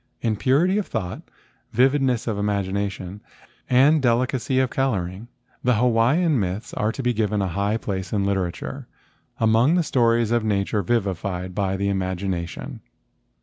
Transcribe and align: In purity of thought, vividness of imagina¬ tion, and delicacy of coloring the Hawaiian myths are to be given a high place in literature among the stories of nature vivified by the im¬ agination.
In 0.19 0.35
purity 0.35 0.79
of 0.79 0.87
thought, 0.87 1.21
vividness 1.73 2.25
of 2.25 2.35
imagina¬ 2.37 2.89
tion, 2.89 3.21
and 3.69 4.01
delicacy 4.01 4.57
of 4.57 4.71
coloring 4.71 5.27
the 5.63 5.75
Hawaiian 5.75 6.39
myths 6.39 6.73
are 6.73 6.91
to 6.91 7.03
be 7.03 7.13
given 7.13 7.39
a 7.39 7.47
high 7.49 7.77
place 7.77 8.11
in 8.11 8.25
literature 8.25 8.87
among 9.39 9.75
the 9.75 9.83
stories 9.83 10.31
of 10.31 10.43
nature 10.43 10.81
vivified 10.81 11.53
by 11.53 11.77
the 11.77 11.85
im¬ 11.87 11.99
agination. 12.17 12.79